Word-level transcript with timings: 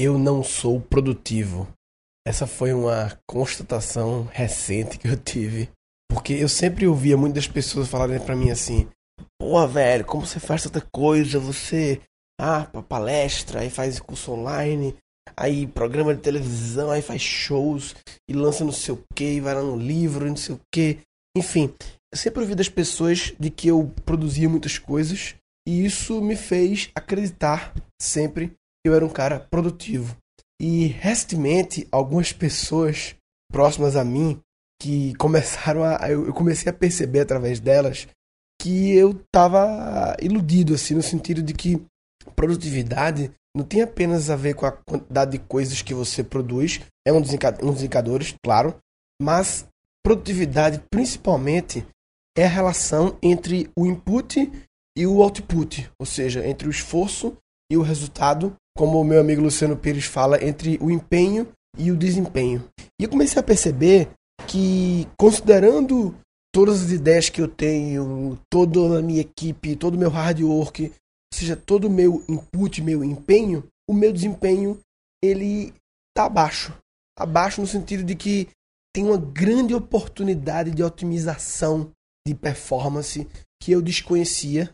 eu 0.00 0.16
não 0.16 0.44
sou 0.44 0.80
produtivo. 0.80 1.66
Essa 2.24 2.46
foi 2.46 2.72
uma 2.72 3.18
constatação 3.28 4.28
recente 4.30 4.96
que 4.96 5.08
eu 5.08 5.16
tive. 5.16 5.68
Porque 6.08 6.34
eu 6.34 6.48
sempre 6.48 6.86
ouvia 6.86 7.16
muitas 7.16 7.48
pessoas 7.48 7.88
falarem 7.88 8.20
para 8.20 8.36
mim 8.36 8.50
assim: 8.50 8.88
Pô, 9.40 9.66
velho, 9.66 10.04
como 10.04 10.24
você 10.24 10.38
faz 10.38 10.62
tanta 10.62 10.80
coisa? 10.92 11.40
Você, 11.40 12.00
ah, 12.40 12.64
palestra, 12.88 13.60
aí 13.60 13.70
faz 13.70 13.98
curso 13.98 14.32
online, 14.32 14.94
aí 15.36 15.66
programa 15.66 16.14
de 16.14 16.22
televisão, 16.22 16.90
aí 16.90 17.02
faz 17.02 17.20
shows 17.20 17.96
e 18.30 18.32
lança 18.32 18.64
não 18.64 18.72
sei 18.72 18.94
o 18.94 19.02
que, 19.16 19.24
e 19.24 19.40
vai 19.40 19.54
lá 19.54 19.62
no 19.62 19.76
livro, 19.76 20.28
não 20.28 20.36
sei 20.36 20.54
o 20.54 20.60
que. 20.72 20.98
Enfim, 21.36 21.74
eu 22.12 22.18
sempre 22.18 22.40
ouvi 22.40 22.54
das 22.54 22.68
pessoas 22.68 23.34
de 23.38 23.50
que 23.50 23.66
eu 23.66 23.92
produzia 24.04 24.48
muitas 24.48 24.78
coisas 24.78 25.34
e 25.66 25.84
isso 25.84 26.22
me 26.22 26.36
fez 26.36 26.90
acreditar 26.94 27.74
sempre 28.00 28.56
eu 28.88 28.94
era 28.94 29.06
um 29.06 29.10
cara 29.10 29.40
produtivo. 29.40 30.16
E 30.60 30.86
recentemente, 30.86 31.86
algumas 31.92 32.32
pessoas 32.32 33.14
próximas 33.50 33.96
a 33.96 34.04
mim 34.04 34.40
que 34.80 35.14
começaram 35.14 35.84
a. 35.84 36.10
Eu 36.10 36.32
comecei 36.32 36.70
a 36.70 36.74
perceber 36.74 37.20
através 37.20 37.60
delas 37.60 38.08
que 38.60 38.92
eu 38.94 39.12
estava 39.12 40.16
iludido, 40.20 40.74
assim, 40.74 40.94
no 40.94 41.02
sentido 41.02 41.42
de 41.42 41.54
que 41.54 41.80
produtividade 42.34 43.30
não 43.56 43.64
tem 43.64 43.82
apenas 43.82 44.30
a 44.30 44.36
ver 44.36 44.54
com 44.54 44.66
a 44.66 44.72
quantidade 44.72 45.32
de 45.32 45.38
coisas 45.38 45.82
que 45.82 45.94
você 45.94 46.22
produz, 46.22 46.80
é 47.06 47.12
um 47.12 47.20
dos 47.20 47.32
indicadores, 47.32 48.34
claro, 48.44 48.76
mas 49.20 49.66
produtividade 50.04 50.82
principalmente 50.90 51.86
é 52.36 52.44
a 52.44 52.48
relação 52.48 53.18
entre 53.22 53.70
o 53.76 53.86
input 53.86 54.50
e 54.96 55.06
o 55.06 55.22
output, 55.22 55.90
ou 55.98 56.06
seja, 56.06 56.46
entre 56.46 56.68
o 56.68 56.70
esforço 56.70 57.36
e 57.70 57.76
o 57.76 57.82
resultado, 57.82 58.54
como 58.78 59.00
o 59.00 59.04
meu 59.04 59.20
amigo 59.20 59.42
Luciano 59.42 59.76
Pires 59.76 60.04
fala, 60.04 60.42
entre 60.42 60.78
o 60.80 60.88
empenho 60.88 61.48
e 61.76 61.90
o 61.90 61.96
desempenho. 61.96 62.64
E 63.00 63.02
eu 63.02 63.10
comecei 63.10 63.40
a 63.40 63.42
perceber 63.42 64.08
que, 64.46 65.04
considerando 65.18 66.14
todas 66.54 66.84
as 66.84 66.92
ideias 66.92 67.28
que 67.28 67.42
eu 67.42 67.48
tenho, 67.48 68.38
toda 68.48 69.00
a 69.00 69.02
minha 69.02 69.20
equipe, 69.20 69.74
todo 69.74 69.96
o 69.96 69.98
meu 69.98 70.08
hard 70.08 70.40
work, 70.42 70.84
ou 70.84 70.92
seja, 71.34 71.56
todo 71.56 71.88
o 71.88 71.90
meu 71.90 72.24
input, 72.28 72.80
meu 72.80 73.02
empenho, 73.02 73.64
o 73.90 73.92
meu 73.92 74.12
desempenho 74.12 74.78
ele 75.20 75.74
tá 76.16 76.26
abaixo. 76.26 76.72
Abaixo 77.18 77.60
no 77.60 77.66
sentido 77.66 78.04
de 78.04 78.14
que 78.14 78.46
tem 78.94 79.04
uma 79.04 79.18
grande 79.18 79.74
oportunidade 79.74 80.70
de 80.70 80.84
otimização 80.84 81.90
de 82.24 82.32
performance 82.32 83.26
que 83.60 83.72
eu 83.72 83.82
desconhecia 83.82 84.72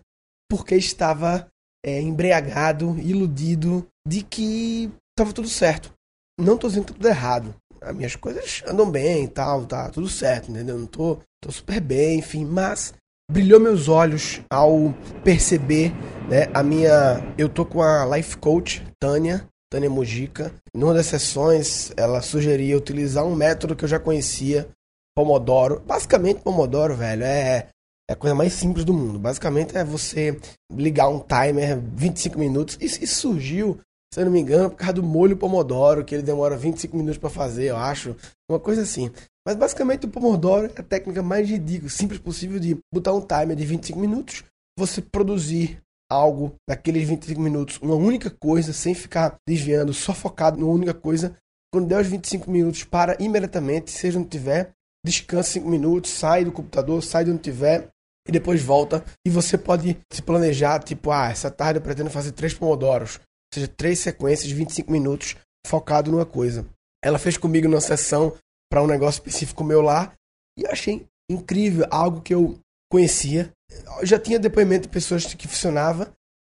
porque 0.51 0.77
estava 0.77 1.49
é, 1.85 2.01
embriagado, 2.01 2.99
iludido 2.99 3.87
de 4.09 4.23
que 4.23 4.91
estava 5.11 5.33
tudo 5.33 5.49
certo. 5.49 5.93
Não 6.41 6.55
estou 6.55 6.71
dizendo 6.71 6.87
que 6.87 6.93
tá 6.93 6.97
tudo 6.97 7.09
errado. 7.09 7.55
As 7.81 7.95
minhas 7.95 8.17
coisas 8.17 8.63
andam 8.67 8.91
bem 8.91 9.25
e 9.25 9.29
tal, 9.29 9.67
tá 9.67 9.91
tudo 9.91 10.09
certo, 10.09 10.51
entendeu? 10.51 10.79
Não 10.79 10.87
tô, 10.87 11.19
tô 11.43 11.53
super 11.53 11.81
bem, 11.81 12.19
enfim, 12.19 12.45
mas 12.47 12.95
brilhou 13.31 13.61
meus 13.61 13.89
olhos 13.89 14.41
ao 14.51 14.95
perceber, 15.23 15.93
né, 16.29 16.49
a 16.55 16.63
minha, 16.63 17.23
eu 17.37 17.49
tô 17.49 17.65
com 17.65 17.83
a 17.83 18.05
life 18.17 18.37
coach 18.39 18.83
Tânia, 18.99 19.47
Tânia 19.71 19.91
Mujica. 19.91 20.53
Numa 20.75 20.95
das 20.95 21.07
sessões, 21.07 21.93
ela 21.97 22.23
sugeria 22.23 22.77
utilizar 22.77 23.25
um 23.25 23.35
método 23.35 23.77
que 23.77 23.85
eu 23.85 23.89
já 23.89 23.99
conhecia, 23.99 24.69
Pomodoro. 25.15 25.83
Basicamente, 25.87 26.41
Pomodoro, 26.41 26.97
velho, 26.97 27.23
é 27.23 27.69
é 28.09 28.13
a 28.13 28.17
coisa 28.17 28.35
mais 28.35 28.53
simples 28.53 28.85
do 28.85 28.93
mundo. 28.93 29.19
Basicamente 29.19 29.77
é 29.77 29.85
você 29.85 30.39
ligar 30.71 31.09
um 31.09 31.21
timer 31.21 31.81
25 31.81 32.39
minutos. 32.39 32.77
Isso, 32.81 33.03
isso 33.03 33.21
surgiu, 33.21 33.81
se 34.13 34.21
eu 34.21 34.27
não 34.27 34.33
me 34.33 34.41
engano, 34.41 34.71
por 34.71 34.77
causa 34.77 34.95
do 34.95 35.03
molho 35.03 35.37
Pomodoro, 35.37 36.05
que 36.05 36.15
ele 36.15 36.23
demora 36.23 36.57
25 36.57 36.97
minutos 36.97 37.19
para 37.19 37.31
fazer, 37.31 37.71
eu 37.71 37.77
acho. 37.77 38.15
Uma 38.51 38.61
coisa 38.61 38.83
assim. 38.83 39.11
Mas 39.47 39.57
basicamente 39.57 40.07
o 40.07 40.09
Pomodoro 40.09 40.71
é 40.75 40.81
a 40.81 40.83
técnica 40.83 41.23
mais 41.23 41.49
ridícula, 41.49 41.91
simples 41.91 42.19
possível 42.19 42.59
de 42.59 42.79
botar 42.93 43.13
um 43.13 43.21
timer 43.21 43.57
de 43.57 43.65
25 43.65 43.99
minutos, 43.99 44.45
você 44.79 45.03
produzir 45.03 45.81
algo 46.11 46.55
naqueles 46.69 47.09
25 47.09 47.41
minutos, 47.41 47.79
uma 47.83 47.95
única 47.95 48.31
coisa, 48.31 48.73
sem 48.73 48.95
ficar 48.95 49.37
desviando, 49.47 49.93
só 49.93 50.15
focado 50.15 50.59
numa 50.59 50.73
única 50.73 50.95
coisa. 50.95 51.37
Quando 51.73 51.89
der 51.89 52.01
os 52.01 52.07
25 52.07 52.51
minutos, 52.51 52.85
para 52.85 53.17
imediatamente, 53.21 53.91
seja 53.91 54.19
onde 54.19 54.29
tiver, 54.29 54.73
descansa 55.05 55.53
5 55.53 55.69
minutos, 55.69 56.11
sai 56.11 56.45
do 56.45 56.53
computador, 56.53 57.03
sai 57.03 57.25
de 57.25 57.31
onde 57.31 57.43
tiver 57.43 57.91
e 58.27 58.33
depois 58.33 58.63
volta. 58.63 59.05
E 59.27 59.31
você 59.31 59.57
pode 59.59 59.99
se 60.13 60.23
planejar, 60.23 60.83
tipo, 60.83 61.11
ah, 61.11 61.29
essa 61.29 61.51
tarde 61.51 61.79
eu 61.79 61.83
pretendo 61.83 62.11
fazer 62.11 62.33
três 62.33 62.55
pomodoros, 62.55 63.17
ou 63.17 63.55
seja, 63.55 63.69
três 63.69 63.99
sequências 63.99 64.49
de 64.49 64.55
25 64.55 64.91
minutos 64.91 65.37
focado 65.67 66.11
numa 66.11 66.27
coisa. 66.27 66.67
Ela 67.03 67.19
fez 67.19 67.37
comigo 67.37 67.69
numa 67.69 67.81
sessão 67.81 68.35
para 68.71 68.83
um 68.83 68.87
negócio 68.87 69.19
específico 69.19 69.63
meu 69.63 69.81
lá 69.81 70.13
e 70.59 70.63
eu 70.63 70.71
achei 70.71 71.07
incrível, 71.31 71.87
algo 71.91 72.21
que 72.21 72.35
eu 72.35 72.59
conhecia. 72.91 73.53
Eu 74.01 74.07
já 74.07 74.19
tinha 74.19 74.39
depoimento 74.39 74.83
de 74.83 74.89
pessoas 74.89 75.35
que 75.35 75.49
funcionava, 75.49 76.13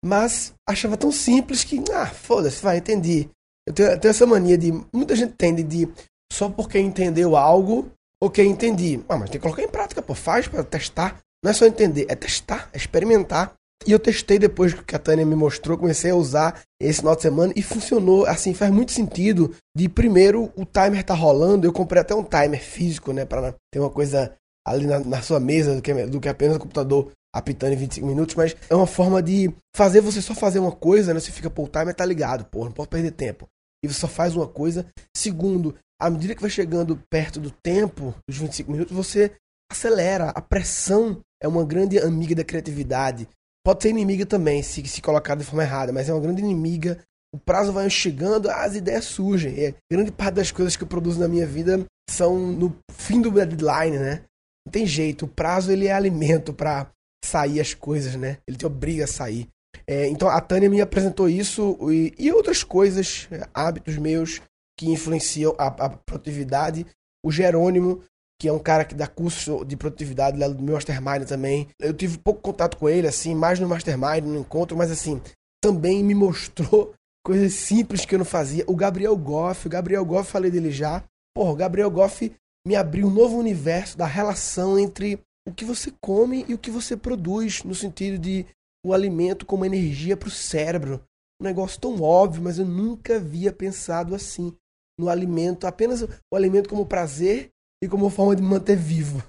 mas 0.04 0.52
achava 0.68 0.96
tão 0.96 1.10
simples 1.10 1.64
que, 1.64 1.82
ah, 1.92 2.06
foda-se, 2.06 2.62
vai, 2.62 2.78
entendi. 2.78 3.28
Eu 3.66 3.74
tenho, 3.74 3.90
eu 3.90 3.98
tenho, 3.98 4.10
essa 4.10 4.26
mania 4.26 4.56
de. 4.56 4.72
Muita 4.92 5.16
gente 5.16 5.34
tende 5.34 5.62
de. 5.62 5.88
Só 6.32 6.48
porque 6.48 6.78
entendeu 6.78 7.36
algo, 7.36 7.90
ok, 8.22 8.44
entendi. 8.44 9.02
Ah, 9.08 9.16
mas 9.16 9.30
tem 9.30 9.40
que 9.40 9.42
colocar 9.42 9.62
em 9.62 9.68
prática, 9.68 10.02
pô, 10.02 10.14
faz 10.14 10.46
para 10.46 10.62
testar. 10.62 11.18
Não 11.46 11.52
é 11.52 11.54
só 11.54 11.64
entender, 11.64 12.06
é 12.08 12.16
testar, 12.16 12.68
é 12.72 12.76
experimentar. 12.76 13.54
E 13.86 13.92
eu 13.92 14.00
testei 14.00 14.36
depois 14.36 14.74
que 14.74 14.96
a 14.96 14.98
Tânia 14.98 15.24
me 15.24 15.36
mostrou, 15.36 15.78
comecei 15.78 16.10
a 16.10 16.16
usar 16.16 16.60
esse 16.82 16.98
final 16.98 17.14
de 17.14 17.22
semana 17.22 17.52
e 17.54 17.62
funcionou. 17.62 18.26
Assim, 18.26 18.52
faz 18.52 18.72
muito 18.72 18.90
sentido. 18.90 19.54
De 19.72 19.88
primeiro, 19.88 20.52
o 20.56 20.64
timer 20.64 21.04
tá 21.04 21.14
rolando. 21.14 21.64
Eu 21.64 21.72
comprei 21.72 22.02
até 22.02 22.12
um 22.16 22.24
timer 22.24 22.60
físico, 22.60 23.12
né? 23.12 23.24
Pra 23.24 23.54
ter 23.72 23.78
uma 23.78 23.90
coisa 23.90 24.34
ali 24.66 24.88
na, 24.88 24.98
na 24.98 25.22
sua 25.22 25.38
mesa 25.38 25.76
do 25.76 25.80
que, 25.80 25.94
do 26.06 26.20
que 26.20 26.28
apenas 26.28 26.56
o 26.56 26.58
computador 26.58 27.12
apitando 27.32 27.74
em 27.74 27.76
25 27.76 28.04
minutos. 28.04 28.34
Mas 28.34 28.56
é 28.68 28.74
uma 28.74 28.88
forma 28.88 29.22
de 29.22 29.48
fazer 29.72 30.00
você 30.00 30.20
só 30.20 30.34
fazer 30.34 30.58
uma 30.58 30.72
coisa, 30.72 31.14
né? 31.14 31.20
Você 31.20 31.30
fica, 31.30 31.48
pô, 31.48 31.62
o 31.62 31.68
timer 31.68 31.94
tá 31.94 32.04
ligado, 32.04 32.44
pô, 32.46 32.64
não 32.64 32.72
posso 32.72 32.88
perder 32.88 33.12
tempo. 33.12 33.46
E 33.84 33.86
você 33.86 34.00
só 34.00 34.08
faz 34.08 34.34
uma 34.34 34.48
coisa. 34.48 34.84
Segundo, 35.16 35.76
à 36.02 36.10
medida 36.10 36.34
que 36.34 36.42
vai 36.42 36.50
chegando 36.50 37.00
perto 37.08 37.38
do 37.38 37.52
tempo, 37.62 38.12
dos 38.28 38.36
25 38.36 38.72
minutos, 38.72 38.92
você 38.92 39.30
acelera. 39.70 40.30
A 40.30 40.40
pressão 40.40 41.22
é 41.42 41.48
uma 41.48 41.64
grande 41.64 41.98
amiga 41.98 42.34
da 42.34 42.44
criatividade. 42.44 43.28
Pode 43.64 43.82
ser 43.82 43.90
inimiga 43.90 44.24
também, 44.24 44.62
se, 44.62 44.86
se 44.86 45.02
colocada 45.02 45.40
de 45.40 45.46
forma 45.46 45.62
errada, 45.62 45.92
mas 45.92 46.08
é 46.08 46.12
uma 46.12 46.20
grande 46.20 46.40
inimiga. 46.40 46.98
O 47.34 47.38
prazo 47.38 47.72
vai 47.72 47.90
chegando, 47.90 48.48
as 48.48 48.74
ideias 48.74 49.04
surgem. 49.04 49.58
E 49.58 49.74
grande 49.90 50.12
parte 50.12 50.36
das 50.36 50.52
coisas 50.52 50.76
que 50.76 50.84
eu 50.84 50.88
produzo 50.88 51.20
na 51.20 51.28
minha 51.28 51.46
vida 51.46 51.84
são 52.08 52.38
no 52.38 52.76
fim 52.92 53.20
do 53.20 53.30
deadline, 53.30 53.98
né? 53.98 54.22
Não 54.64 54.72
tem 54.72 54.86
jeito. 54.86 55.24
O 55.24 55.28
prazo 55.28 55.72
ele 55.72 55.86
é 55.86 55.92
alimento 55.92 56.52
para 56.52 56.90
sair 57.24 57.60
as 57.60 57.74
coisas, 57.74 58.14
né? 58.14 58.38
Ele 58.46 58.56
te 58.56 58.64
obriga 58.64 59.04
a 59.04 59.08
sair. 59.08 59.48
É, 59.86 60.08
então 60.08 60.28
a 60.28 60.40
Tânia 60.40 60.70
me 60.70 60.80
apresentou 60.80 61.28
isso 61.28 61.76
e, 61.90 62.14
e 62.18 62.32
outras 62.32 62.64
coisas, 62.64 63.28
hábitos 63.52 63.98
meus 63.98 64.40
que 64.78 64.90
influenciam 64.90 65.54
a, 65.58 65.66
a 65.66 65.90
produtividade. 65.90 66.86
O 67.24 67.30
Jerônimo 67.30 68.02
que 68.38 68.48
é 68.48 68.52
um 68.52 68.58
cara 68.58 68.84
que 68.84 68.94
dá 68.94 69.06
curso 69.06 69.64
de 69.64 69.76
produtividade 69.76 70.38
lá 70.38 70.48
do 70.48 70.62
meu 70.62 70.74
Mastermind 70.74 71.26
também. 71.26 71.68
Eu 71.80 71.94
tive 71.94 72.18
pouco 72.18 72.40
contato 72.40 72.76
com 72.76 72.88
ele, 72.88 73.06
assim, 73.06 73.34
mais 73.34 73.58
no 73.58 73.68
Mastermind, 73.68 74.24
no 74.24 74.40
encontro, 74.40 74.76
mas 74.76 74.90
assim, 74.90 75.20
também 75.62 76.04
me 76.04 76.14
mostrou 76.14 76.94
coisas 77.24 77.54
simples 77.54 78.04
que 78.04 78.14
eu 78.14 78.18
não 78.18 78.26
fazia. 78.26 78.64
O 78.66 78.76
Gabriel 78.76 79.16
Goff, 79.16 79.66
o 79.66 79.70
Gabriel 79.70 80.04
Goff, 80.04 80.30
falei 80.30 80.50
dele 80.50 80.70
já. 80.70 81.02
Porra, 81.34 81.52
o 81.52 81.56
Gabriel 81.56 81.90
Goff 81.90 82.32
me 82.66 82.76
abriu 82.76 83.06
um 83.06 83.12
novo 83.12 83.38
universo 83.38 83.96
da 83.96 84.06
relação 84.06 84.78
entre 84.78 85.18
o 85.46 85.52
que 85.52 85.64
você 85.64 85.92
come 86.00 86.44
e 86.48 86.54
o 86.54 86.58
que 86.58 86.70
você 86.70 86.96
produz, 86.96 87.62
no 87.62 87.74
sentido 87.74 88.18
de 88.18 88.44
o 88.84 88.92
alimento 88.92 89.46
como 89.46 89.64
energia 89.64 90.16
para 90.16 90.28
o 90.28 90.32
cérebro. 90.32 91.02
Um 91.40 91.44
negócio 91.44 91.80
tão 91.80 92.00
óbvio, 92.02 92.42
mas 92.42 92.58
eu 92.58 92.64
nunca 92.64 93.16
havia 93.16 93.52
pensado 93.52 94.14
assim. 94.14 94.54
No 94.98 95.08
alimento, 95.08 95.66
apenas 95.66 96.02
o 96.02 96.36
alimento 96.36 96.68
como 96.68 96.86
prazer 96.86 97.50
e 97.82 97.88
como 97.88 98.10
forma 98.10 98.34
de 98.34 98.42
manter 98.42 98.76
vivo. 98.76 99.22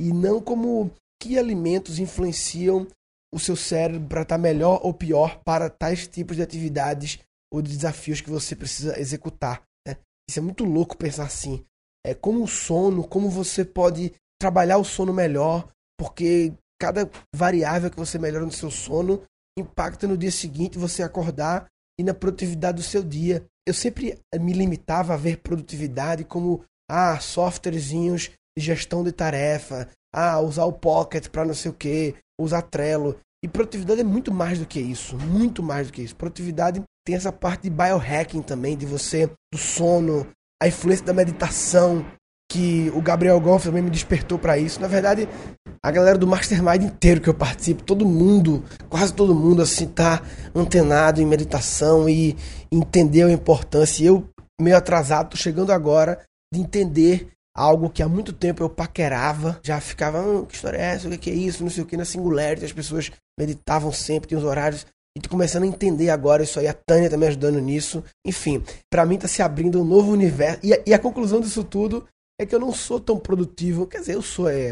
E 0.00 0.12
não 0.12 0.40
como 0.40 0.90
que 1.20 1.38
alimentos 1.38 1.98
influenciam 1.98 2.88
o 3.32 3.38
seu 3.38 3.54
cérebro 3.54 4.08
para 4.08 4.22
estar 4.22 4.34
tá 4.34 4.42
melhor 4.42 4.80
ou 4.82 4.92
pior 4.92 5.40
para 5.44 5.70
tais 5.70 6.06
tipos 6.06 6.36
de 6.36 6.42
atividades 6.42 7.20
ou 7.52 7.62
de 7.62 7.70
desafios 7.70 8.20
que 8.20 8.30
você 8.30 8.56
precisa 8.56 8.98
executar. 8.98 9.62
Né? 9.86 9.96
Isso 10.28 10.38
é 10.38 10.42
muito 10.42 10.64
louco 10.64 10.96
pensar 10.96 11.24
assim. 11.24 11.64
É 12.04 12.14
como 12.14 12.42
o 12.42 12.48
sono, 12.48 13.06
como 13.06 13.30
você 13.30 13.64
pode 13.64 14.12
trabalhar 14.40 14.78
o 14.78 14.84
sono 14.84 15.12
melhor, 15.12 15.68
porque 15.96 16.52
cada 16.80 17.08
variável 17.34 17.90
que 17.90 17.96
você 17.96 18.18
melhora 18.18 18.44
no 18.44 18.50
seu 18.50 18.70
sono 18.70 19.22
impacta 19.56 20.08
no 20.08 20.18
dia 20.18 20.32
seguinte 20.32 20.78
você 20.78 21.02
acordar 21.02 21.68
e 21.98 22.02
na 22.02 22.12
produtividade 22.12 22.78
do 22.78 22.82
seu 22.82 23.02
dia. 23.02 23.44
Eu 23.66 23.72
sempre 23.72 24.18
me 24.40 24.52
limitava 24.52 25.14
a 25.14 25.16
ver 25.16 25.38
produtividade 25.38 26.24
como 26.24 26.64
ah, 26.92 27.18
softwarezinhos 27.18 28.30
de 28.56 28.62
gestão 28.62 29.02
de 29.02 29.12
tarefa, 29.12 29.88
ah, 30.14 30.38
usar 30.40 30.66
o 30.66 30.72
Pocket 30.74 31.28
para 31.28 31.46
não 31.46 31.54
sei 31.54 31.70
o 31.70 31.74
que, 31.74 32.14
usar 32.38 32.60
Trello. 32.60 33.16
E 33.42 33.48
produtividade 33.48 34.02
é 34.02 34.04
muito 34.04 34.30
mais 34.30 34.58
do 34.58 34.66
que 34.66 34.78
isso, 34.78 35.16
muito 35.16 35.62
mais 35.62 35.86
do 35.86 35.92
que 35.94 36.02
isso. 36.02 36.14
Produtividade 36.14 36.82
tem 37.04 37.16
essa 37.16 37.32
parte 37.32 37.62
de 37.62 37.70
biohacking 37.70 38.42
também, 38.42 38.76
de 38.76 38.84
você, 38.84 39.26
do 39.26 39.58
sono, 39.58 40.26
a 40.62 40.68
influência 40.68 41.06
da 41.06 41.14
meditação, 41.14 42.04
que 42.50 42.92
o 42.94 43.00
Gabriel 43.00 43.40
Goff 43.40 43.64
também 43.64 43.82
me 43.82 43.90
despertou 43.90 44.38
para 44.38 44.58
isso. 44.58 44.78
Na 44.78 44.86
verdade, 44.86 45.26
a 45.82 45.90
galera 45.90 46.18
do 46.18 46.26
Mastermind 46.26 46.82
inteiro 46.82 47.22
que 47.22 47.28
eu 47.28 47.34
participo, 47.34 47.82
todo 47.82 48.04
mundo, 48.04 48.62
quase 48.90 49.14
todo 49.14 49.34
mundo, 49.34 49.62
assim, 49.62 49.86
tá 49.86 50.22
antenado 50.54 51.22
em 51.22 51.26
meditação 51.26 52.06
e 52.06 52.36
entendeu 52.70 53.28
a 53.28 53.32
importância. 53.32 54.04
E 54.04 54.06
eu, 54.06 54.28
meio 54.60 54.76
atrasado, 54.76 55.30
tô 55.30 55.36
chegando 55.38 55.72
agora 55.72 56.20
de 56.52 56.60
entender 56.60 57.28
algo 57.54 57.90
que 57.90 58.02
há 58.02 58.08
muito 58.08 58.32
tempo 58.32 58.62
eu 58.62 58.70
paquerava, 58.70 59.60
já 59.62 59.80
ficava, 59.80 60.18
ah, 60.18 60.46
que 60.46 60.54
história 60.54 60.78
é 60.78 60.94
essa, 60.94 61.08
o 61.08 61.18
que 61.18 61.30
é 61.30 61.34
isso, 61.34 61.62
não 61.62 61.70
sei 61.70 61.82
o 61.82 61.86
que, 61.86 61.96
na 61.96 62.04
Singularity, 62.04 62.64
as 62.64 62.72
pessoas 62.72 63.10
meditavam 63.38 63.92
sempre, 63.92 64.28
tinha 64.28 64.38
os 64.38 64.44
horários, 64.44 64.86
e 65.16 65.20
tô 65.20 65.28
começando 65.28 65.64
a 65.64 65.66
entender 65.66 66.08
agora 66.08 66.42
isso 66.42 66.58
aí, 66.58 66.66
a 66.66 66.72
Tânia 66.72 67.10
tá 67.10 67.18
me 67.18 67.26
ajudando 67.26 67.60
nisso. 67.60 68.02
Enfim, 68.26 68.64
para 68.90 69.04
mim 69.04 69.18
tá 69.18 69.28
se 69.28 69.42
abrindo 69.42 69.80
um 69.80 69.84
novo 69.84 70.10
universo. 70.10 70.60
E 70.62 70.72
a, 70.72 70.82
e 70.86 70.94
a, 70.94 70.98
conclusão 70.98 71.38
disso 71.38 71.62
tudo 71.62 72.08
é 72.40 72.46
que 72.46 72.54
eu 72.54 72.58
não 72.58 72.72
sou 72.72 72.98
tão 72.98 73.18
produtivo. 73.18 73.86
Quer 73.86 74.00
dizer, 74.00 74.14
eu 74.14 74.22
sou, 74.22 74.48
é, 74.48 74.70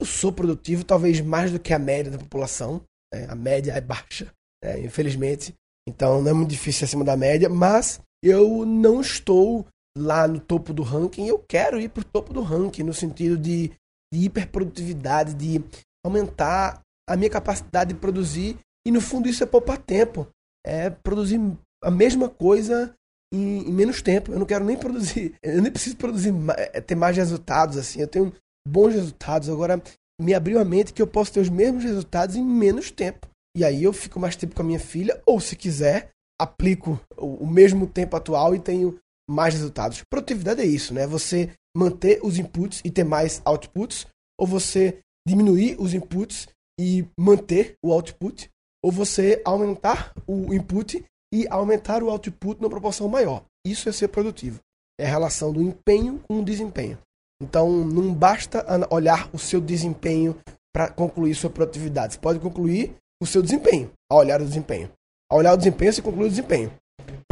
eu 0.00 0.06
sou 0.06 0.32
produtivo, 0.32 0.82
talvez 0.82 1.20
mais 1.20 1.52
do 1.52 1.58
que 1.58 1.74
a 1.74 1.78
média 1.78 2.10
da 2.10 2.16
população. 2.16 2.82
É, 3.12 3.26
a 3.26 3.34
média 3.34 3.72
é 3.72 3.82
baixa, 3.82 4.32
é, 4.64 4.80
infelizmente. 4.80 5.54
Então 5.86 6.22
não 6.22 6.30
é 6.30 6.34
muito 6.34 6.50
difícil 6.50 6.86
acima 6.86 7.04
da 7.04 7.16
média, 7.16 7.50
mas 7.50 8.00
eu 8.22 8.64
não 8.64 9.02
estou 9.02 9.66
lá 9.96 10.26
no 10.26 10.40
topo 10.40 10.72
do 10.72 10.82
ranking. 10.82 11.26
Eu 11.26 11.38
quero 11.38 11.80
ir 11.80 11.88
pro 11.88 12.04
topo 12.04 12.32
do 12.32 12.42
ranking, 12.42 12.82
no 12.82 12.94
sentido 12.94 13.36
de, 13.36 13.70
de 14.12 14.24
hiperprodutividade, 14.24 15.34
de 15.34 15.62
aumentar 16.04 16.80
a 17.08 17.16
minha 17.16 17.30
capacidade 17.30 17.92
de 17.92 18.00
produzir 18.00 18.58
e 18.86 18.90
no 18.90 19.00
fundo 19.00 19.28
isso 19.28 19.42
é 19.42 19.46
poupar 19.46 19.78
tempo. 19.78 20.26
É 20.64 20.90
produzir 20.90 21.40
a 21.82 21.90
mesma 21.90 22.28
coisa 22.28 22.94
em, 23.32 23.68
em 23.68 23.72
menos 23.72 24.02
tempo. 24.02 24.32
Eu 24.32 24.38
não 24.38 24.46
quero 24.46 24.64
nem 24.64 24.76
produzir, 24.76 25.34
eu 25.42 25.62
nem 25.62 25.70
preciso 25.72 25.96
produzir, 25.96 26.32
é, 26.56 26.80
ter 26.80 26.94
mais 26.94 27.16
resultados 27.16 27.76
assim. 27.76 28.00
Eu 28.00 28.08
tenho 28.08 28.32
bons 28.66 28.94
resultados. 28.94 29.48
Agora 29.48 29.82
me 30.20 30.34
abriu 30.34 30.58
a 30.58 30.64
mente 30.64 30.92
que 30.92 31.02
eu 31.02 31.06
posso 31.06 31.32
ter 31.32 31.40
os 31.40 31.48
mesmos 31.48 31.84
resultados 31.84 32.36
em 32.36 32.44
menos 32.44 32.90
tempo. 32.90 33.28
E 33.56 33.64
aí 33.64 33.82
eu 33.82 33.92
fico 33.92 34.18
mais 34.18 34.36
tempo 34.36 34.54
com 34.54 34.62
a 34.62 34.64
minha 34.64 34.80
filha, 34.80 35.20
ou 35.26 35.38
se 35.38 35.54
quiser, 35.54 36.10
aplico 36.40 36.98
o, 37.16 37.44
o 37.44 37.46
mesmo 37.46 37.86
tempo 37.86 38.16
atual 38.16 38.54
e 38.54 38.60
tenho 38.60 38.98
mais 39.28 39.54
resultados. 39.54 40.02
Produtividade 40.08 40.60
é 40.60 40.66
isso, 40.66 40.92
né? 40.92 41.06
Você 41.06 41.50
manter 41.76 42.20
os 42.22 42.38
inputs 42.38 42.80
e 42.84 42.90
ter 42.90 43.04
mais 43.04 43.40
outputs, 43.44 44.06
ou 44.38 44.46
você 44.46 44.98
diminuir 45.26 45.76
os 45.80 45.94
inputs 45.94 46.48
e 46.78 47.06
manter 47.18 47.76
o 47.82 47.92
output, 47.92 48.50
ou 48.84 48.90
você 48.90 49.40
aumentar 49.44 50.12
o 50.26 50.52
input 50.52 51.04
e 51.32 51.46
aumentar 51.48 52.02
o 52.02 52.10
output 52.10 52.60
numa 52.60 52.70
proporção 52.70 53.08
maior. 53.08 53.44
Isso 53.64 53.88
é 53.88 53.92
ser 53.92 54.08
produtivo. 54.08 54.58
É 55.00 55.06
a 55.06 55.10
relação 55.10 55.52
do 55.52 55.62
empenho 55.62 56.22
com 56.28 56.40
o 56.40 56.44
desempenho. 56.44 56.98
Então, 57.40 57.84
não 57.84 58.12
basta 58.12 58.64
olhar 58.90 59.30
o 59.32 59.38
seu 59.38 59.60
desempenho 59.60 60.36
para 60.74 60.90
concluir 60.90 61.34
sua 61.34 61.50
produtividade. 61.50 62.14
Você 62.14 62.20
pode 62.20 62.38
concluir 62.38 62.94
o 63.20 63.26
seu 63.26 63.42
desempenho, 63.42 63.90
ao 64.10 64.18
olhar 64.18 64.40
o 64.40 64.44
desempenho. 64.44 64.90
Ao 65.30 65.38
olhar 65.38 65.54
o 65.54 65.56
desempenho, 65.56 65.92
você 65.92 66.02
conclui 66.02 66.26
o 66.26 66.30
desempenho. 66.30 66.72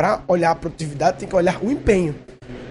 Para 0.01 0.25
olhar 0.29 0.53
a 0.53 0.55
produtividade, 0.55 1.19
tem 1.19 1.29
que 1.29 1.37
olhar 1.37 1.62
o 1.62 1.71
empenho. 1.71 2.15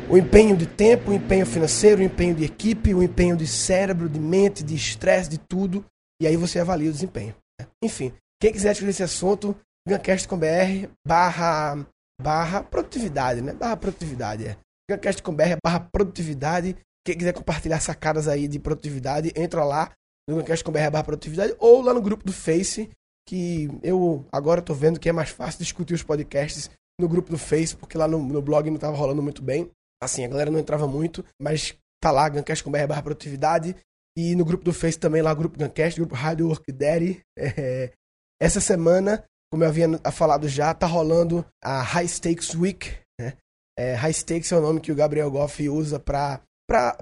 O 0.09 0.17
empenho 0.17 0.57
de 0.57 0.65
tempo, 0.65 1.11
o 1.11 1.13
empenho 1.13 1.45
financeiro, 1.45 2.01
o 2.01 2.03
empenho 2.03 2.33
de 2.33 2.43
equipe, 2.43 2.91
o 2.91 3.03
empenho 3.03 3.37
de 3.37 3.45
cérebro, 3.45 4.09
de 4.09 4.19
mente, 4.19 4.63
de 4.63 4.73
estresse, 4.73 5.29
de 5.29 5.37
tudo. 5.37 5.85
E 6.19 6.25
aí 6.25 6.35
você 6.35 6.57
avalia 6.57 6.89
o 6.89 6.91
desempenho. 6.91 7.35
Enfim, 7.83 8.11
quem 8.41 8.51
quiser 8.51 8.71
discutir 8.71 8.89
esse 8.89 9.03
assunto, 9.03 9.55
gancast.com.br 9.87 10.89
barra, 11.05 11.85
barra 12.19 12.63
produtividade, 12.63 13.41
né? 13.41 13.53
Barra 13.53 13.77
produtividade, 13.77 14.47
é. 14.47 14.57
gancast.com.br 14.89 15.57
barra 15.63 15.79
produtividade. 15.79 16.75
Quem 17.05 17.15
quiser 17.15 17.33
compartilhar 17.33 17.79
sacadas 17.79 18.27
aí 18.27 18.47
de 18.47 18.57
produtividade, 18.57 19.31
entra 19.35 19.63
lá 19.63 19.91
no 20.27 20.37
gancast.com.br 20.37 20.89
barra 20.91 21.03
produtividade 21.03 21.55
ou 21.59 21.81
lá 21.83 21.93
no 21.93 22.01
grupo 22.01 22.25
do 22.25 22.33
Face, 22.33 22.89
que 23.29 23.69
eu 23.83 24.25
agora 24.31 24.59
tô 24.59 24.73
vendo 24.73 24.99
que 24.99 25.07
é 25.07 25.11
mais 25.11 25.29
fácil 25.29 25.59
discutir 25.59 25.93
os 25.93 26.01
podcasts 26.01 26.67
no 26.99 27.07
grupo 27.07 27.29
do 27.29 27.37
Face, 27.37 27.75
porque 27.75 27.95
lá 27.95 28.07
no, 28.07 28.17
no 28.17 28.41
blog 28.41 28.67
não 28.71 28.79
tava 28.79 28.97
rolando 28.97 29.21
muito 29.21 29.43
bem. 29.43 29.69
Assim, 30.01 30.25
a 30.25 30.27
galera 30.27 30.49
não 30.49 30.57
entrava 30.57 30.87
muito, 30.87 31.23
mas 31.39 31.77
tá 32.01 32.09
lá, 32.09 32.27
gancast.com.br 32.27 32.87
barra 32.87 33.03
produtividade. 33.03 33.75
E 34.17 34.35
no 34.35 34.43
grupo 34.43 34.63
do 34.63 34.73
Face 34.73 34.97
também, 34.97 35.21
lá, 35.21 35.31
grupo 35.31 35.59
Gancast, 35.59 35.99
grupo 35.99 36.15
Hard 36.15 36.41
Work 36.41 36.71
Daddy. 36.71 37.21
É, 37.37 37.93
essa 38.41 38.59
semana, 38.59 39.23
como 39.51 39.63
eu 39.63 39.67
havia 39.67 39.87
falado 40.11 40.47
já, 40.47 40.73
tá 40.73 40.87
rolando 40.87 41.45
a 41.63 41.83
High 41.83 42.07
Stakes 42.07 42.55
Week. 42.55 42.97
Né? 43.21 43.37
É, 43.77 43.93
high 43.93 44.13
Stakes 44.13 44.51
é 44.51 44.57
o 44.57 44.61
nome 44.61 44.81
que 44.81 44.91
o 44.91 44.95
Gabriel 44.95 45.29
Goff 45.29 45.69
usa 45.69 45.99
para 45.99 46.41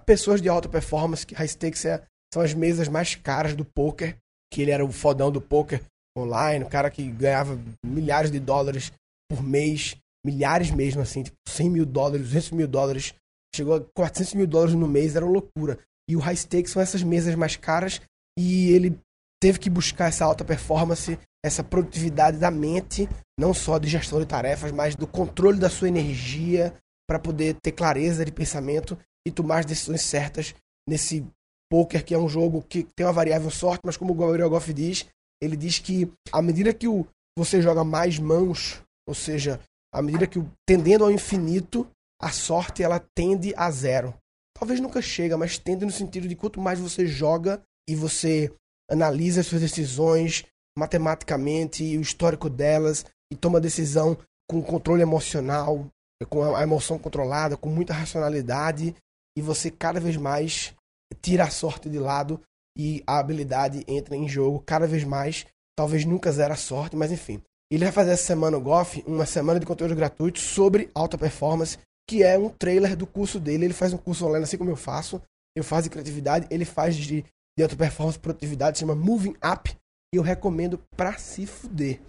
pessoas 0.06 0.42
de 0.42 0.50
alta 0.50 0.68
performance. 0.68 1.26
Que 1.26 1.36
high 1.36 1.48
Stakes 1.48 1.86
é, 1.86 2.04
são 2.34 2.42
as 2.42 2.54
mesas 2.54 2.90
mais 2.90 3.16
caras 3.16 3.56
do 3.56 3.64
poker. 3.64 4.18
Que 4.52 4.62
ele 4.62 4.72
era 4.72 4.84
o 4.84 4.92
fodão 4.92 5.32
do 5.32 5.40
poker 5.40 5.82
online, 6.20 6.66
o 6.66 6.70
cara 6.70 6.90
que 6.90 7.10
ganhava 7.10 7.60
milhares 7.86 8.32
de 8.32 8.40
dólares 8.40 8.92
por 9.30 9.44
mês, 9.44 9.96
milhares 10.26 10.72
mesmo, 10.72 11.02
assim, 11.02 11.24
tipo 11.24 11.38
100 11.48 11.70
mil 11.70 11.86
dólares, 11.86 12.28
200 12.28 12.52
mil 12.52 12.68
dólares, 12.68 13.14
chegou 13.56 13.76
a 13.76 13.82
400 13.96 14.34
mil 14.34 14.48
dólares 14.48 14.76
no 14.76 14.88
mês, 14.88 15.16
era 15.16 15.26
uma 15.26 15.34
loucura. 15.34 15.80
E 16.10 16.16
o 16.16 16.20
high 16.20 16.36
stakes 16.36 16.72
são 16.72 16.82
essas 16.82 17.04
mesas 17.04 17.36
mais 17.36 17.56
caras 17.56 18.02
e 18.38 18.72
ele 18.72 18.98
teve 19.42 19.60
que 19.60 19.70
buscar 19.70 20.08
essa 20.08 20.26
alta 20.26 20.46
performance, 20.46 21.18
essa 21.46 21.64
produtividade 21.64 22.38
da 22.38 22.50
mente, 22.50 23.08
não 23.40 23.54
só 23.54 23.78
de 23.78 23.88
gestão 23.88 24.20
de 24.20 24.26
tarefas, 24.26 24.72
mas 24.72 24.96
do 24.96 25.08
controle 25.08 25.60
da 25.60 25.70
sua 25.70 25.88
energia 25.88 26.74
para 27.08 27.20
poder 27.20 27.56
ter 27.62 27.72
clareza 27.72 28.26
de 28.26 28.32
pensamento 28.32 28.98
e 29.28 29.32
tomar 29.32 29.60
as 29.60 29.66
decisões 29.66 30.02
certas 30.02 30.56
nesse 30.88 31.26
poker 31.70 32.04
que 32.04 32.14
é 32.14 32.18
um 32.18 32.30
jogo 32.30 32.62
que 32.62 32.84
tem 32.96 33.06
uma 33.06 33.14
variável 33.14 33.50
sorte, 33.50 33.82
mas 33.86 33.98
como 33.98 34.14
o 34.14 34.16
Gabriel 34.16 34.50
Goff 34.50 34.74
diz, 34.74 35.06
ele 35.42 35.56
diz 35.56 35.80
que 35.80 36.12
à 36.32 36.42
medida 36.42 36.74
que 36.74 36.88
o, 36.88 37.06
você 37.38 37.62
joga 37.62 37.84
mais 37.84 38.18
mãos, 38.18 38.82
ou 39.08 39.14
seja, 39.14 39.60
à 39.94 40.02
medida 40.02 40.28
que 40.28 40.40
o, 40.40 40.52
tendendo 40.66 41.04
ao 41.04 41.12
infinito, 41.12 41.88
a 42.22 42.32
sorte 42.32 42.84
ela 42.84 43.00
tende 43.16 43.54
a 43.56 43.70
zero. 43.70 44.14
Talvez 44.58 44.80
nunca 44.80 45.02
chega, 45.02 45.38
mas 45.38 45.58
tende 45.58 45.86
no 45.86 45.92
sentido 45.92 46.28
de 46.28 46.36
quanto 46.36 46.60
mais 46.60 46.80
você 46.80 47.06
joga 47.06 47.62
e 47.88 47.96
você 47.96 48.52
analisa 48.90 49.42
as 49.42 49.48
suas 49.48 49.62
decisões 49.62 50.46
matematicamente, 50.78 51.98
o 51.98 52.02
histórico 52.02 52.50
delas 52.50 53.06
e 53.32 53.36
toma 53.36 53.62
decisão 53.62 54.18
com 54.50 54.62
controle 54.62 55.02
emocional, 55.02 55.88
com 56.30 56.56
a 56.56 56.64
emoção 56.64 56.98
controlada, 56.98 57.58
com 57.58 57.70
muita 57.70 57.94
racionalidade 57.94 58.96
e 59.38 59.42
você 59.42 59.70
cada 59.70 60.00
vez 60.00 60.18
mais 60.18 60.74
tira 61.22 61.44
a 61.44 61.50
sorte 61.50 61.90
de 61.90 62.00
lado 62.00 62.42
e 62.78 63.04
a 63.08 63.18
habilidade 63.18 63.84
entra 63.88 64.16
em 64.16 64.28
jogo 64.28 64.62
cada 64.66 64.86
vez 64.86 65.04
mais. 65.04 65.46
Talvez 65.76 66.06
nunca 66.06 66.32
zera 66.32 66.54
a 66.54 66.58
sorte, 66.58 66.96
mas 66.96 67.12
enfim. 67.12 67.42
Ele 67.72 67.84
vai 67.84 67.92
fazer 67.92 68.12
essa 68.12 68.24
semana 68.24 68.58
o 68.58 68.62
Goff, 68.62 69.04
uma 69.06 69.26
semana 69.26 69.60
de 69.60 69.66
conteúdo 69.66 69.96
gratuito 69.96 70.40
sobre 70.40 70.90
alta 70.94 71.18
performance, 71.18 71.78
que 72.08 72.24
é 72.24 72.38
um 72.38 72.50
trailer 72.50 72.96
do 72.96 73.06
curso 73.06 73.40
dele. 73.40 73.66
Ele 73.66 73.74
faz 73.74 73.94
um 73.94 73.98
curso 73.98 74.26
online 74.26 74.44
assim 74.44 74.58
como 74.58 74.70
eu 74.70 74.76
faço. 74.76 75.22
Eu 75.56 75.64
faço 75.64 75.84
de 75.84 75.90
criatividade, 75.90 76.48
ele 76.50 76.66
faz 76.66 76.96
de 76.96 77.26
de 77.58 77.64
alta 77.64 77.76
performance 77.76 78.20
produtividade, 78.20 78.78
chama 78.78 78.94
Moving 78.94 79.36
Up, 79.44 79.76
e 80.14 80.18
eu 80.18 80.22
recomendo 80.22 80.80
pra 80.96 81.18
se 81.18 81.48
fuder. 81.48 82.00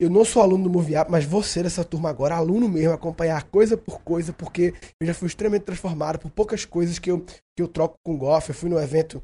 Eu 0.00 0.10
não 0.10 0.24
sou 0.24 0.42
aluno 0.42 0.64
do 0.64 0.70
Moving 0.70 0.96
Up, 0.96 1.10
mas 1.10 1.24
vou 1.24 1.42
ser 1.42 1.64
dessa 1.64 1.82
turma 1.82 2.10
agora, 2.10 2.36
aluno 2.36 2.68
mesmo, 2.68 2.92
acompanhar 2.92 3.42
coisa 3.44 3.76
por 3.76 4.00
coisa, 4.02 4.32
porque 4.32 4.74
eu 5.00 5.06
já 5.06 5.14
fui 5.14 5.26
extremamente 5.26 5.64
transformado 5.64 6.18
por 6.18 6.30
poucas 6.30 6.64
coisas 6.64 6.98
que 6.98 7.10
eu, 7.10 7.24
que 7.56 7.62
eu 7.62 7.66
troco 7.66 7.96
com 8.04 8.14
o 8.14 8.18
Goff. 8.18 8.50
Eu 8.50 8.54
fui 8.54 8.68
no 8.68 8.78
evento 8.78 9.20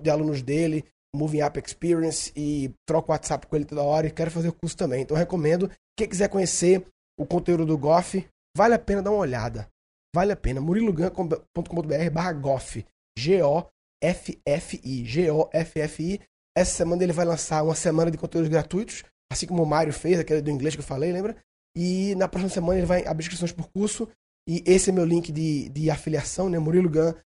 de 0.00 0.10
alunos 0.10 0.42
dele, 0.42 0.84
Moving 1.14 1.42
Up 1.42 1.60
Experience, 1.64 2.32
e 2.36 2.72
troco 2.86 3.12
WhatsApp 3.12 3.46
com 3.46 3.56
ele 3.56 3.64
toda 3.64 3.82
hora 3.82 4.06
e 4.06 4.10
quero 4.10 4.30
fazer 4.30 4.48
o 4.48 4.52
curso 4.52 4.76
também. 4.76 5.02
Então 5.02 5.16
recomendo. 5.16 5.70
Quem 5.96 6.08
quiser 6.08 6.28
conhecer 6.28 6.86
o 7.18 7.26
conteúdo 7.26 7.66
do 7.66 7.76
Goff, 7.76 8.26
vale 8.56 8.74
a 8.74 8.78
pena 8.78 9.02
dar 9.02 9.10
uma 9.10 9.20
olhada. 9.20 9.68
Vale 10.14 10.32
a 10.32 10.36
pena. 10.36 10.60
murilogan.com.br 10.60 12.10
barra 12.12 12.32
Goff. 12.32 12.84
G-O 13.18 13.66
FFI, 14.02 15.04
G-O-F-F-I. 15.04 16.20
Essa 16.56 16.70
semana 16.72 17.02
ele 17.02 17.12
vai 17.12 17.24
lançar 17.24 17.62
uma 17.62 17.74
semana 17.74 18.10
de 18.10 18.18
conteúdos 18.18 18.48
gratuitos, 18.48 19.04
assim 19.32 19.46
como 19.46 19.62
o 19.62 19.66
Mário 19.66 19.92
fez, 19.92 20.18
aquele 20.18 20.42
do 20.42 20.50
inglês 20.50 20.74
que 20.74 20.80
eu 20.80 20.84
falei, 20.86 21.12
lembra? 21.12 21.36
E 21.76 22.14
na 22.16 22.28
próxima 22.28 22.50
semana 22.50 22.78
ele 22.78 22.86
vai 22.86 23.06
abrir 23.06 23.24
inscrições 23.24 23.52
por 23.52 23.70
curso. 23.70 24.08
E 24.48 24.62
esse 24.66 24.90
é 24.90 24.92
meu 24.92 25.04
link 25.04 25.30
de, 25.30 25.68
de 25.68 25.88
afiliação, 25.88 26.48
né? 26.48 26.58
murilogan.com.br 26.58 27.14
barra 27.14 27.31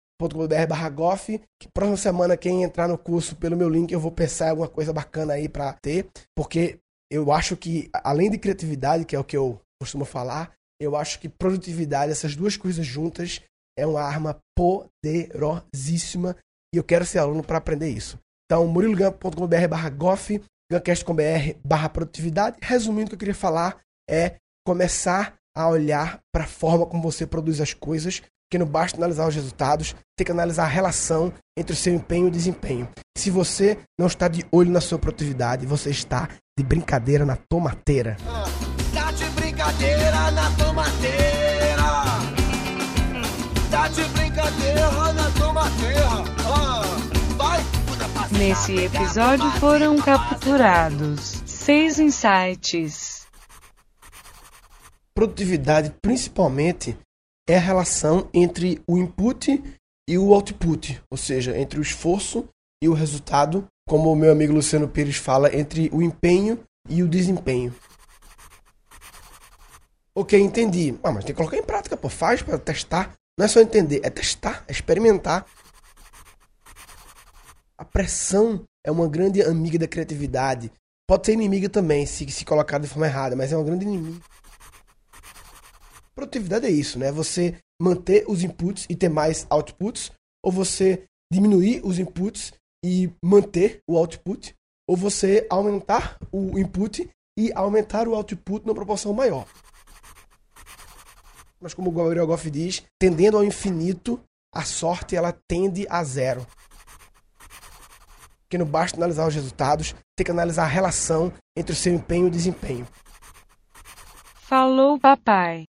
goff. 0.91 1.41
Que 1.61 1.69
próxima 1.73 1.97
semana, 1.97 2.37
quem 2.37 2.63
entrar 2.63 2.89
no 2.89 2.99
curso 2.99 3.37
pelo 3.37 3.57
meu 3.57 3.69
link, 3.69 3.93
eu 3.93 4.01
vou 4.01 4.13
pensar 4.13 4.51
alguma 4.51 4.69
coisa 4.69 4.93
bacana 4.93 5.35
aí 5.35 5.49
pra 5.49 5.73
ter. 5.73 6.09
Porque 6.37 6.79
eu 7.11 7.33
acho 7.33 7.57
que, 7.57 7.91
além 7.93 8.31
de 8.31 8.39
criatividade, 8.39 9.05
que 9.05 9.17
é 9.17 9.19
o 9.19 9.25
que 9.25 9.37
eu 9.37 9.61
costumo 9.81 10.05
falar, 10.05 10.53
eu 10.81 10.97
acho 10.97 11.19
que 11.21 11.29
produtividade, 11.29 12.13
essas 12.13 12.37
duas 12.37 12.57
coisas 12.57 12.87
juntas, 12.87 13.41
é 13.79 13.87
uma 13.87 14.03
arma 14.03 14.39
poderosíssima 14.57 16.37
e 16.75 16.79
eu 16.79 16.85
quero 16.85 17.05
ser 17.05 17.19
aluno 17.19 17.43
para 17.43 17.59
aprender 17.59 17.89
isso. 17.89 18.19
Então, 18.47 18.67
murilogan.com.br 18.67 19.69
barra 19.69 19.91
goff, 19.91 20.43
gancast.com.br 20.71 21.59
barra 21.65 21.89
produtividade. 21.89 22.59
Resumindo, 22.61 23.07
o 23.07 23.09
que 23.11 23.15
eu 23.15 23.19
queria 23.19 23.35
falar 23.35 23.81
é 24.09 24.37
começar 24.67 25.37
a 25.55 25.69
olhar 25.69 26.21
para 26.33 26.45
a 26.45 26.49
forma 26.49 26.87
como 26.87 27.03
você 27.03 27.27
produz 27.27 27.61
as 27.61 27.75
coisas, 27.75 28.23
que 28.51 28.59
não 28.59 28.67
basta 28.67 28.99
analisar 28.99 29.29
os 29.29 29.35
resultados, 29.35 29.95
tem 30.17 30.25
que 30.25 30.33
analisar 30.33 30.65
a 30.65 30.69
relação 30.69 31.33
entre 31.57 31.73
o 31.73 31.77
seu 31.77 31.95
empenho 31.95 32.29
e 32.29 32.31
desempenho. 32.31 32.89
Se 33.17 33.31
você 33.31 33.79
não 33.99 34.09
está 34.09 34.27
de 34.27 34.45
olho 34.51 34.71
na 34.71 34.81
sua 34.81 34.99
produtividade, 34.99 35.67
você 35.67 35.91
está 35.91 36.29
de 36.59 36.65
brincadeira 36.65 37.25
na 37.25 37.37
tomateira. 37.37 38.17
Ah, 38.27 38.45
tá 38.93 39.13
de 39.13 39.25
brincadeira 39.31 40.31
na 40.33 40.51
tomateira. 40.57 41.83
Tá 43.71 43.89
de 43.89 44.05
brincadeira 44.05 44.91
na 45.13 45.31
tomateira. 45.31 46.09
Ah, 46.45 46.83
vai. 47.37 47.61
Nesse 48.33 48.75
episódio 48.77 49.51
foram 49.53 49.97
capturados 49.97 51.41
seis 51.47 51.99
insights. 51.99 53.27
Produtividade, 55.15 55.95
principalmente, 56.03 56.97
é 57.51 57.57
a 57.57 57.61
relação 57.61 58.29
entre 58.33 58.81
o 58.87 58.97
input 58.97 59.61
e 60.09 60.17
o 60.17 60.33
output, 60.33 61.03
ou 61.11 61.19
seja, 61.19 61.59
entre 61.59 61.81
o 61.81 61.83
esforço 61.83 62.49
e 62.81 62.89
o 62.89 62.93
resultado, 62.93 63.67
como 63.89 64.13
o 64.13 64.15
meu 64.15 64.31
amigo 64.31 64.53
Luciano 64.53 64.89
Pires 64.89 65.17
fala, 65.17 65.53
entre 65.55 65.91
o 65.93 66.01
empenho 66.01 66.61
e 66.89 67.03
o 67.03 67.09
desempenho. 67.09 67.75
Ok, 70.15 70.39
entendi. 70.39 70.97
Ah, 71.03 71.11
mas 71.11 71.25
tem 71.25 71.35
que 71.35 71.39
colocar 71.39 71.57
em 71.57 71.63
prática, 71.63 71.97
pô. 71.97 72.09
Faz 72.09 72.41
para 72.41 72.57
testar. 72.57 73.15
Não 73.37 73.47
é 73.47 73.49
só 73.49 73.61
entender, 73.61 74.01
é 74.05 74.11
testar, 74.11 74.65
é 74.69 74.73
experimentar. 74.73 75.45
A 77.77 77.85
pressão 77.85 78.63
é 78.85 78.93
uma 78.93 79.09
grande 79.09 79.43
amiga 79.43 79.79
da 79.79 79.89
criatividade. 79.89 80.71
Pode 81.09 81.27
ser 81.27 81.33
inimiga 81.33 81.69
também, 81.69 82.07
se, 82.07 82.31
se 82.31 82.45
colocada 82.45 82.85
de 82.85 82.91
forma 82.91 83.07
errada, 83.07 83.35
mas 83.35 83.53
é 83.53 83.57
uma 83.57 83.65
grande 83.65 83.85
inimiga. 83.85 84.21
Produtividade 86.21 86.67
é 86.67 86.71
isso, 86.71 86.99
né? 86.99 87.11
Você 87.11 87.57
manter 87.81 88.27
os 88.29 88.45
inputs 88.45 88.85
e 88.91 88.95
ter 88.95 89.09
mais 89.09 89.47
outputs, 89.49 90.13
ou 90.45 90.53
você 90.53 91.05
diminuir 91.33 91.81
os 91.83 91.99
inputs 91.99 92.53
e 92.85 93.11
manter 93.25 93.81
o 93.89 93.97
output, 93.97 94.55
ou 94.87 94.99
você 94.99 95.47
aumentar 95.49 96.19
o 96.31 96.59
input 96.59 97.09
e 97.39 97.51
aumentar 97.55 98.07
o 98.07 98.15
output 98.15 98.67
numa 98.67 98.75
proporção 98.75 99.15
maior. 99.15 99.47
Mas 101.59 101.73
como 101.73 101.89
o 101.89 101.93
Gabriel 101.93 102.27
Goff 102.27 102.51
diz, 102.51 102.83
tendendo 102.99 103.39
ao 103.39 103.45
infinito, 103.45 104.21
a 104.55 104.63
sorte 104.63 105.17
ela 105.17 105.33
tende 105.49 105.87
a 105.89 106.05
zero. 106.05 106.47
Que 108.47 108.59
não 108.59 108.67
basta 108.67 108.99
analisar 108.99 109.27
os 109.27 109.35
resultados, 109.35 109.95
tem 110.15 110.27
que 110.27 110.31
analisar 110.31 110.65
a 110.65 110.67
relação 110.67 111.33
entre 111.57 111.73
o 111.73 111.77
seu 111.77 111.95
empenho 111.95 112.27
e 112.27 112.29
o 112.29 112.31
desempenho. 112.31 112.87
Falou, 114.35 115.01
papai. 115.01 115.70